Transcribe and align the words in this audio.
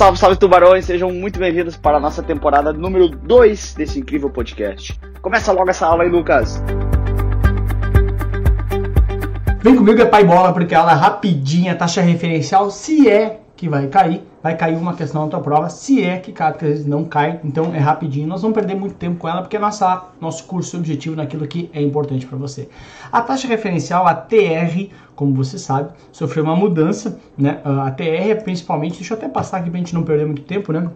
Salve, 0.00 0.18
salve 0.18 0.36
tubarões, 0.38 0.86
sejam 0.86 1.12
muito 1.12 1.38
bem-vindos 1.38 1.76
para 1.76 1.98
a 1.98 2.00
nossa 2.00 2.22
temporada 2.22 2.72
número 2.72 3.06
2 3.06 3.74
desse 3.74 3.98
incrível 3.98 4.30
podcast. 4.30 4.98
Começa 5.20 5.52
logo 5.52 5.68
essa 5.68 5.86
aula 5.86 6.04
aí, 6.04 6.08
Lucas. 6.08 6.62
Vem 9.62 9.76
comigo 9.76 10.00
é 10.00 10.06
pai 10.06 10.24
bola, 10.24 10.54
porque 10.54 10.74
ela 10.74 10.92
é 10.92 10.94
rapidinha, 10.94 11.74
taxa 11.74 12.00
referencial, 12.00 12.70
se 12.70 13.10
é 13.10 13.40
que 13.54 13.68
vai 13.68 13.88
cair, 13.88 14.22
vai 14.42 14.56
cair 14.56 14.76
uma 14.76 14.94
questão 14.94 15.24
na 15.24 15.30
tua 15.30 15.40
prova, 15.40 15.68
se 15.68 16.02
é 16.02 16.18
que 16.18 16.32
porque 16.32 16.42
às 16.42 16.70
vezes 16.70 16.86
não 16.86 17.04
cai, 17.04 17.40
então 17.44 17.74
é 17.74 17.78
rapidinho. 17.78 18.26
Nós 18.26 18.42
vamos 18.42 18.54
perder 18.54 18.74
muito 18.74 18.94
tempo 18.94 19.18
com 19.18 19.28
ela, 19.28 19.42
porque 19.42 19.56
é 19.56 19.60
nossa, 19.60 20.06
nosso 20.20 20.44
curso 20.44 20.76
objetivo 20.76 21.16
naquilo 21.16 21.46
que 21.46 21.70
é 21.72 21.82
importante 21.82 22.26
para 22.26 22.38
você. 22.38 22.68
A 23.12 23.20
taxa 23.20 23.46
referencial, 23.46 24.06
a 24.06 24.14
TR, 24.14 24.88
como 25.14 25.34
você 25.34 25.58
sabe, 25.58 25.90
sofreu 26.10 26.44
uma 26.44 26.56
mudança, 26.56 27.18
né? 27.36 27.60
A 27.64 27.90
TR 27.90 28.30
é 28.30 28.34
principalmente, 28.34 28.96
deixa 28.96 29.14
eu 29.14 29.18
até 29.18 29.28
passar 29.28 29.58
aqui 29.58 29.70
pra 29.70 29.78
gente 29.78 29.94
não 29.94 30.02
perder 30.02 30.26
muito 30.26 30.42
tempo, 30.42 30.72
né? 30.72 30.88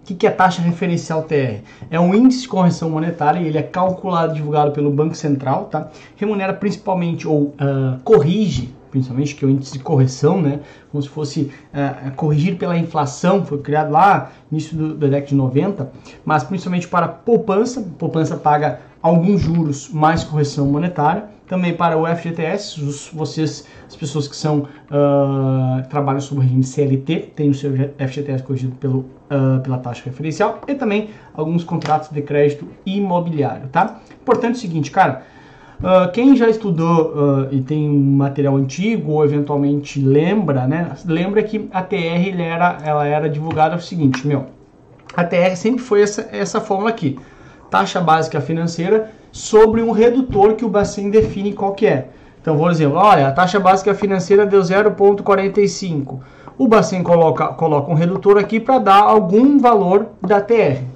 O 0.00 0.06
que, 0.06 0.14
que 0.14 0.26
é 0.26 0.30
a 0.30 0.34
taxa 0.34 0.60
referencial 0.60 1.22
TR? 1.22 1.62
É 1.90 1.98
um 1.98 2.14
índice 2.14 2.42
de 2.42 2.48
correção 2.48 2.90
monetária 2.90 3.40
e 3.40 3.46
ele 3.46 3.56
é 3.56 3.62
calculado, 3.62 4.34
divulgado 4.34 4.72
pelo 4.72 4.90
Banco 4.90 5.14
Central, 5.14 5.64
tá? 5.66 5.88
Remunera 6.16 6.52
principalmente 6.52 7.26
ou 7.26 7.44
uh, 7.44 7.98
corrige 8.04 8.74
principalmente, 8.94 9.34
que 9.34 9.44
é 9.44 9.48
o 9.48 9.50
índice 9.50 9.72
de 9.72 9.80
correção, 9.80 10.40
né? 10.40 10.60
Como 10.92 11.02
se 11.02 11.08
fosse 11.08 11.50
uh, 11.72 12.12
corrigir 12.14 12.56
pela 12.56 12.78
inflação, 12.78 13.44
foi 13.44 13.58
criado 13.58 13.90
lá 13.90 14.30
no 14.48 14.56
início 14.56 14.76
do, 14.76 14.94
da 14.94 15.08
década 15.08 15.26
de 15.26 15.34
90, 15.34 15.90
mas 16.24 16.44
principalmente 16.44 16.86
para 16.86 17.08
poupança, 17.08 17.82
poupança 17.98 18.36
paga 18.36 18.78
alguns 19.02 19.40
juros 19.40 19.90
mais 19.90 20.22
correção 20.22 20.66
monetária, 20.66 21.24
também 21.48 21.74
para 21.74 21.98
o 21.98 22.06
FGTS, 22.06 22.80
os, 22.80 23.10
vocês, 23.12 23.66
as 23.86 23.96
pessoas 23.96 24.28
que 24.28 24.36
são 24.36 24.60
uh, 24.60 25.86
trabalham 25.90 26.20
sob 26.20 26.40
regime 26.40 26.62
CLT, 26.62 27.32
têm 27.34 27.50
o 27.50 27.54
seu 27.54 27.72
FGTS 27.72 28.44
corrigido 28.44 28.76
pelo, 28.76 29.00
uh, 29.00 29.60
pela 29.60 29.78
taxa 29.78 30.02
referencial 30.04 30.60
e 30.68 30.74
também 30.76 31.10
alguns 31.34 31.64
contratos 31.64 32.10
de 32.10 32.22
crédito 32.22 32.68
imobiliário, 32.86 33.66
tá? 33.68 34.00
Importante 34.22 34.54
é 34.54 34.58
o 34.58 34.60
seguinte, 34.60 34.92
cara, 34.92 35.24
Uh, 35.84 36.10
quem 36.12 36.34
já 36.34 36.48
estudou 36.48 37.12
uh, 37.12 37.48
e 37.54 37.60
tem 37.60 37.90
um 37.90 38.16
material 38.16 38.56
antigo 38.56 39.12
ou 39.12 39.22
eventualmente 39.22 40.00
lembra, 40.00 40.66
né? 40.66 40.92
Lembra 41.04 41.42
que 41.42 41.68
a 41.70 41.82
TR 41.82 42.40
era, 42.40 42.78
ela 42.82 43.06
era 43.06 43.28
divulgada 43.28 43.76
o 43.76 43.80
seguinte, 43.80 44.26
meu. 44.26 44.46
A 45.14 45.22
TR 45.22 45.54
sempre 45.54 45.82
foi 45.82 46.00
essa, 46.00 46.26
essa 46.32 46.58
fórmula 46.58 46.88
aqui. 46.88 47.18
Taxa 47.70 48.00
básica 48.00 48.40
financeira 48.40 49.10
sobre 49.30 49.82
um 49.82 49.90
redutor 49.90 50.54
que 50.54 50.64
o 50.64 50.70
Bacen 50.70 51.10
define 51.10 51.52
qual 51.52 51.74
que 51.74 51.86
é. 51.86 52.08
Então, 52.40 52.56
por 52.56 52.70
exemplo, 52.70 52.96
olha, 52.96 53.28
a 53.28 53.32
taxa 53.32 53.60
básica 53.60 53.94
financeira 53.94 54.46
deu 54.46 54.62
0,45. 54.62 56.20
O 56.56 56.66
Bacen 56.66 57.02
coloca, 57.02 57.48
coloca 57.48 57.90
um 57.90 57.94
redutor 57.94 58.38
aqui 58.38 58.58
para 58.58 58.78
dar 58.78 59.02
algum 59.02 59.58
valor 59.58 60.06
da 60.22 60.40
TR. 60.40 60.93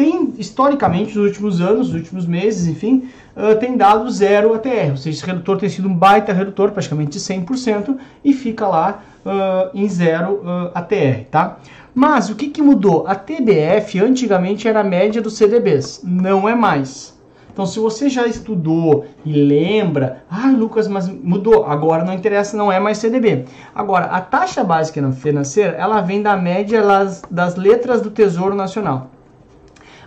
Tem, 0.00 0.32
historicamente, 0.38 1.14
nos 1.14 1.26
últimos 1.26 1.60
anos, 1.60 1.88
nos 1.88 1.94
últimos 1.94 2.24
meses, 2.24 2.66
enfim, 2.66 3.10
uh, 3.36 3.54
tem 3.60 3.76
dado 3.76 4.10
zero 4.10 4.54
ATR, 4.54 4.92
ou 4.92 4.96
seja, 4.96 5.18
esse 5.18 5.26
redutor 5.26 5.58
tem 5.58 5.68
sido 5.68 5.86
um 5.90 5.94
baita 5.94 6.32
redutor, 6.32 6.70
praticamente 6.70 7.10
de 7.10 7.20
100%, 7.20 7.98
e 8.24 8.32
fica 8.32 8.66
lá 8.66 9.02
uh, 9.26 9.76
em 9.76 9.86
zero 9.86 10.36
uh, 10.36 10.70
ATR, 10.74 11.26
tá? 11.30 11.58
Mas 11.94 12.30
o 12.30 12.34
que, 12.34 12.48
que 12.48 12.62
mudou? 12.62 13.06
A 13.06 13.14
TBF 13.14 14.00
antigamente 14.00 14.66
era 14.66 14.80
a 14.80 14.82
média 14.82 15.20
dos 15.20 15.34
CDBs, 15.34 16.00
não 16.02 16.48
é 16.48 16.54
mais. 16.54 17.14
Então, 17.52 17.66
se 17.66 17.78
você 17.78 18.08
já 18.08 18.26
estudou 18.26 19.04
e 19.22 19.34
lembra, 19.34 20.24
ah, 20.30 20.50
Lucas, 20.50 20.88
mas 20.88 21.06
mudou, 21.08 21.66
agora 21.66 22.06
não 22.06 22.14
interessa, 22.14 22.56
não 22.56 22.72
é 22.72 22.80
mais 22.80 22.96
CDB. 22.96 23.44
Agora, 23.74 24.06
a 24.06 24.22
taxa 24.22 24.64
básica 24.64 25.12
financeira, 25.12 25.76
ela 25.76 26.00
vem 26.00 26.22
da 26.22 26.38
média 26.38 26.82
das 27.30 27.54
letras 27.54 28.00
do 28.00 28.10
Tesouro 28.10 28.54
Nacional. 28.54 29.10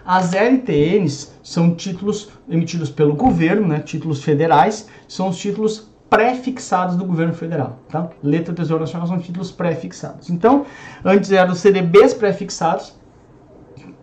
As 0.06 0.34
LTNs 0.34 1.34
são 1.42 1.74
títulos 1.76 2.30
emitidos 2.50 2.90
pelo 2.90 3.16
governo, 3.16 3.68
né, 3.68 3.80
títulos 3.80 4.24
federais, 4.24 4.88
são 5.08 5.30
os 5.30 5.38
títulos 5.38 5.90
pré-fixados 6.10 6.96
do 6.96 7.06
governo 7.06 7.34
federal, 7.34 7.80
tá? 7.90 8.10
Letra 8.22 8.54
do 8.54 8.58
Tesouro 8.58 8.82
Nacional 8.82 9.08
são 9.08 9.18
títulos 9.18 9.52
pré-fixados. 9.52 10.30
Então, 10.30 10.66
antes 11.04 11.32
eram 11.32 11.56
CDBs 11.56 12.14
pré-fixados, 12.14 12.94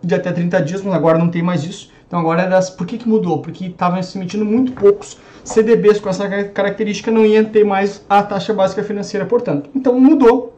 de 0.03 0.15
até 0.15 0.31
30 0.31 0.61
dias, 0.61 0.81
mas 0.81 0.93
agora 0.93 1.17
não 1.17 1.29
tem 1.29 1.41
mais 1.41 1.63
isso. 1.63 1.91
Então 2.07 2.19
agora 2.19 2.41
é 2.41 2.49
das. 2.49 2.69
Por 2.69 2.85
que, 2.85 2.97
que 2.97 3.07
mudou? 3.07 3.41
Porque 3.41 3.67
estavam 3.67 4.01
se 4.03 4.17
emitindo 4.17 4.43
muito 4.43 4.73
poucos 4.73 5.17
CDBs 5.43 5.99
com 5.99 6.09
essa 6.09 6.27
característica, 6.49 7.09
não 7.09 7.25
ia 7.25 7.43
ter 7.43 7.63
mais 7.63 8.03
a 8.09 8.21
taxa 8.21 8.53
básica 8.53 8.83
financeira, 8.83 9.25
portanto. 9.25 9.69
Então 9.73 9.97
mudou 9.99 10.57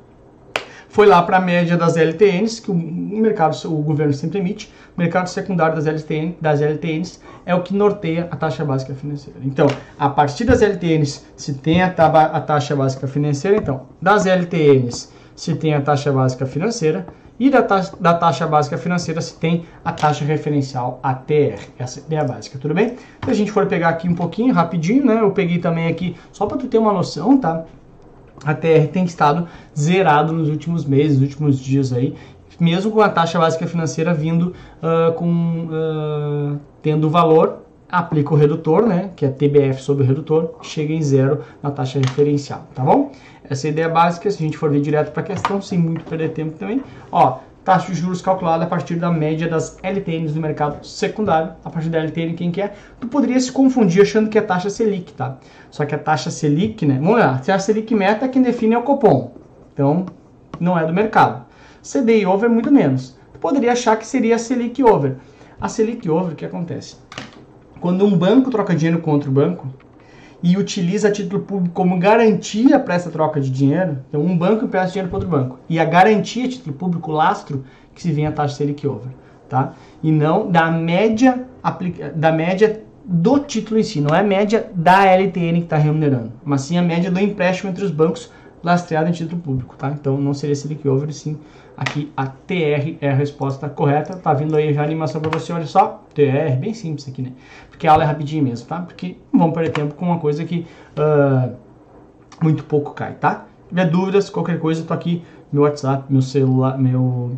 foi 0.94 1.08
lá 1.08 1.24
para 1.24 1.38
a 1.38 1.42
média 1.42 1.76
das 1.76 1.98
LTNs, 1.98 2.62
que 2.62 2.70
o 2.70 2.76
mercado, 2.76 3.56
o 3.66 3.82
governo 3.82 4.14
sempre 4.14 4.38
emite, 4.38 4.72
o 4.96 5.02
mercado 5.02 5.28
secundário 5.28 5.76
das, 5.76 5.88
LTN, 5.88 6.36
das 6.40 6.62
LTNs 6.62 7.20
é 7.48 7.56
o 7.56 7.64
que 7.64 7.74
norteia 7.74 8.28
a 8.30 8.36
taxa 8.36 8.64
básica 8.64 8.94
financeira. 8.94 9.40
Então, 9.44 9.66
a 9.98 10.08
partir 10.08 10.46
das 10.46 10.62
LTNs 10.62 11.26
se 11.36 11.56
tem 11.56 11.82
a, 11.82 11.88
a 11.88 12.40
taxa 12.40 12.76
básica 12.76 13.08
financeira, 13.08 13.58
então, 13.58 13.88
das 14.00 14.28
LTNs 14.28 15.12
se 15.36 15.56
tem 15.56 15.74
a 15.74 15.82
taxa 15.82 16.12
básica 16.12 16.46
financeira, 16.46 17.08
e 17.40 17.50
da 17.50 17.64
taxa, 17.64 17.98
da 18.00 18.14
taxa 18.14 18.46
básica 18.46 18.78
financeira 18.78 19.20
se 19.20 19.36
tem 19.38 19.66
a 19.84 19.92
taxa 19.92 20.24
referencial 20.24 21.00
ATR. 21.02 21.60
Essa 21.80 22.04
é 22.08 22.18
a 22.20 22.24
básica, 22.24 22.60
tudo 22.60 22.76
bem? 22.76 22.98
Se 23.26 23.32
a 23.32 23.34
gente 23.34 23.52
for 23.52 23.66
pegar 23.66 23.90
aqui 23.90 24.08
um 24.08 24.14
pouquinho, 24.14 24.54
rapidinho, 24.54 25.04
né? 25.04 25.20
Eu 25.20 25.32
peguei 25.32 25.58
também 25.58 25.88
aqui, 25.88 26.16
só 26.32 26.46
para 26.46 26.58
tu 26.58 26.68
ter 26.68 26.78
uma 26.78 26.94
noção, 26.94 27.36
tá? 27.36 27.66
A 28.46 28.54
TR 28.54 28.88
tem 28.92 29.04
estado 29.06 29.48
zerado 29.78 30.34
nos 30.34 30.50
últimos 30.50 30.86
meses, 30.86 31.20
nos 31.20 31.30
últimos 31.30 31.60
dias 31.60 31.94
aí, 31.94 32.16
mesmo 32.60 32.92
com 32.92 33.02
a 33.02 33.10
taxa 33.10 33.40
básica 33.40 33.68
financeira 33.68 34.14
vindo 34.14 34.54
uh, 34.82 35.14
com 35.14 35.66
uh, 35.66 36.60
tendo 36.82 37.10
valor, 37.10 37.64
aplica 37.90 38.34
o 38.34 38.38
redutor, 38.38 38.88
né, 38.88 39.12
que 39.16 39.26
é 39.26 39.30
TBF 39.30 39.82
sobre 39.82 40.04
o 40.04 40.08
redutor, 40.08 40.56
chega 40.64 40.94
em 40.94 41.02
zero 41.02 41.42
na 41.62 41.70
taxa 41.70 42.00
referencial, 42.00 42.68
tá 42.74 42.84
bom? 42.84 43.12
Essa 43.48 43.68
é 43.68 43.70
a 43.70 43.72
ideia 43.72 43.90
básica, 43.90 44.32
se 44.32 44.38
a 44.38 44.46
gente 44.46 44.58
for 44.58 44.72
ver 44.72 44.82
direto 44.82 45.12
para 45.12 45.22
a 45.22 45.26
questão, 45.26 45.62
sem 45.62 45.78
muito 45.78 46.04
perder 46.06 46.30
tempo 46.30 46.58
também, 46.58 46.82
ó, 47.12 47.38
taxa 47.64 47.92
de 47.92 48.00
juros 48.00 48.22
calculada 48.22 48.66
a 48.66 48.68
partir 48.68 48.96
da 48.96 49.12
média 49.12 49.48
das 49.48 49.78
LTNs 49.82 50.34
do 50.34 50.42
mercado 50.42 50.86
secundário. 50.86 51.54
A 51.64 51.70
partir 51.70 51.90
da 51.90 52.00
LTN, 52.00 52.34
quem 52.34 52.52
quer? 52.52 52.76
Tu 53.00 53.08
poderia 53.08 53.40
se 53.40 53.52
confundir 53.52 54.02
achando 54.02 54.30
que 54.30 54.38
é 54.38 54.42
taxa 54.42 54.70
Selic, 54.70 55.14
tá? 55.14 55.38
Só 55.72 55.86
que 55.86 55.96
a 55.96 55.98
taxa 55.98 56.30
Selic, 56.30 56.86
né? 56.86 57.00
Vamos 57.02 57.20
lá, 57.20 57.36
a 57.36 57.38
taxa 57.40 57.60
Selic 57.60 57.94
meta 57.96 58.28
quem 58.28 58.42
define 58.42 58.76
é 58.76 58.78
o 58.78 58.84
Copom. 58.84 59.32
Então, 59.74 60.06
não 60.60 60.78
é 60.78 60.86
do 60.86 60.94
mercado. 60.94 61.46
CDI 61.82 62.26
over 62.26 62.50
muito 62.50 62.72
menos. 62.72 63.18
Tu 63.34 63.40
poderia 63.40 63.74
achar 63.74 63.98
que 63.98 64.08
seria 64.08 64.36
a 64.36 64.40
Selic 64.40 64.82
over. 64.84 65.18
A 65.60 65.68
Selic 65.68 66.10
over, 66.10 66.34
o 66.34 66.36
que 66.36 66.46
acontece? 66.46 66.96
Quando 67.82 68.06
um 68.06 68.16
banco 68.16 68.50
troca 68.50 68.74
dinheiro 68.74 69.02
com 69.02 69.12
outro 69.12 69.30
banco, 69.30 69.68
e 70.44 70.58
utiliza 70.58 71.10
título 71.10 71.42
público 71.42 71.74
como 71.74 71.98
garantia 71.98 72.78
para 72.78 72.96
essa 72.96 73.10
troca 73.10 73.40
de 73.40 73.50
dinheiro, 73.50 74.00
então 74.10 74.22
um 74.22 74.38
banco 74.38 74.66
empresta 74.66 74.92
dinheiro 74.92 75.10
para 75.10 75.18
outro 75.18 75.30
banco, 75.30 75.60
e 75.70 75.80
a 75.80 75.86
garantia, 75.86 76.50
título 76.50 76.76
público 76.76 77.12
lastro, 77.12 77.64
que 77.96 78.02
se 78.02 78.12
vem 78.12 78.28
a 78.28 78.32
taxa 78.32 78.58
Selic 78.58 78.86
over, 78.86 79.08
tá? 79.48 79.74
E 80.04 80.12
não 80.12 80.52
da 80.52 80.70
média, 80.70 81.48
da 82.14 82.32
média 82.32 82.84
do 83.06 83.40
título 83.40 83.80
em 83.80 83.84
si, 83.84 84.02
não 84.02 84.14
é 84.14 84.20
a 84.20 84.24
média 84.24 84.70
da 84.76 85.06
LTN 85.06 85.60
que 85.60 85.64
está 85.64 85.78
remunerando, 85.78 86.34
mas 86.44 86.62
sim 86.62 86.78
a 86.78 86.82
média 86.82 87.10
do 87.10 87.20
empréstimo 87.20 87.70
entre 87.70 87.86
os 87.86 87.92
bancos 87.92 88.30
lastreado 88.64 89.10
em 89.10 89.12
título 89.12 89.42
público, 89.42 89.76
tá? 89.76 89.90
Então 89.90 90.18
não 90.18 90.34
seria 90.34 90.56
Selic 90.56 90.88
over, 90.88 91.12
sim 91.14 91.38
Aqui 91.76 92.12
a 92.16 92.28
TR 92.28 92.98
é 93.02 93.10
a 93.10 93.14
resposta 93.14 93.68
correta. 93.68 94.16
Tá 94.16 94.34
vindo 94.34 94.56
aí 94.56 94.74
já 94.74 94.82
a 94.82 94.84
animação 94.84 95.20
para 95.20 95.32
você, 95.32 95.52
olha 95.52 95.66
só. 95.66 96.04
TR, 96.14 96.56
bem 96.60 96.74
simples 96.74 97.08
aqui, 97.08 97.22
né? 97.24 97.32
Porque 97.70 97.88
a 97.88 97.92
aula 97.92 98.04
é 98.04 98.08
rapidinho 98.08 98.44
mesmo, 98.44 98.68
tá? 98.68 98.80
Porque 98.80 99.18
não 99.32 99.40
vamos 99.40 99.56
perder 99.56 99.72
tempo 99.72 99.96
com 99.96 100.06
uma 100.06 100.20
coisa 100.20 100.46
que 100.46 100.68
uh, 100.98 101.54
muito 102.42 102.64
pouco 102.66 102.92
cai, 102.94 103.14
tá? 103.16 103.46
Se 103.64 103.70
tiver 103.70 103.90
dúvidas, 103.90 104.30
qualquer 104.30 104.60
coisa, 104.60 104.84
tô 104.84 104.94
aqui, 104.94 105.24
meu 105.52 105.64
WhatsApp, 105.64 106.06
meu 106.10 106.22
celular, 106.22 106.78
meu, 106.78 107.32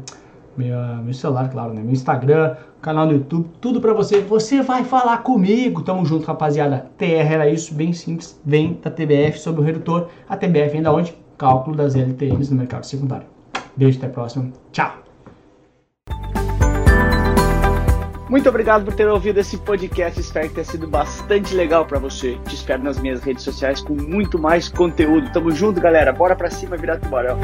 meu, 0.58 1.14
celular, 1.14 1.50
claro, 1.50 1.74
né? 1.74 1.82
Meu 1.82 1.92
Instagram, 1.92 2.56
canal 2.82 3.06
no 3.06 3.14
YouTube, 3.14 3.50
tudo 3.60 3.82
para 3.82 3.94
você. 3.94 4.22
Você 4.22 4.62
vai 4.62 4.84
falar 4.84 5.18
comigo. 5.20 5.82
Tamo 5.82 6.06
junto, 6.06 6.26
rapaziada. 6.26 6.88
TR 6.98 7.32
era 7.32 7.50
isso, 7.50 7.74
bem 7.74 7.94
simples. 7.94 8.40
Vem 8.46 8.80
da 8.82 8.90
TBF 8.90 9.40
sobre 9.40 9.62
o 9.62 9.64
redutor. 9.64 10.08
A 10.28 10.38
TBF 10.38 10.72
vem 10.72 10.82
da 10.82 10.94
onde? 10.94 11.16
Cálculo 11.38 11.76
das 11.76 11.96
LTMs 11.96 12.52
no 12.52 12.58
mercado 12.58 12.86
secundário. 12.86 13.28
Beijo, 13.76 13.98
até 13.98 14.08
a 14.08 14.10
próxima. 14.10 14.52
Tchau! 14.72 15.06
Muito 18.30 18.50
obrigado 18.50 18.84
por 18.84 18.94
ter 18.96 19.08
ouvido 19.08 19.40
esse 19.40 19.58
podcast. 19.58 20.20
Espero 20.20 20.50
que 20.50 20.56
tenha 20.56 20.66
sido 20.66 20.88
bastante 20.88 21.54
legal 21.54 21.86
para 21.86 22.00
você. 22.00 22.38
Te 22.46 22.56
espero 22.56 22.84
nas 22.84 23.00
minhas 23.00 23.22
redes 23.22 23.44
sociais 23.44 23.82
com 23.82 23.94
muito 23.94 24.40
mais 24.40 24.68
conteúdo. 24.68 25.32
Tamo 25.32 25.52
junto, 25.52 25.80
galera. 25.80 26.12
Bora 26.12 26.36
pra 26.36 26.50
cima 26.50 26.76
virar 26.76 26.98
tubarão. 26.98 27.38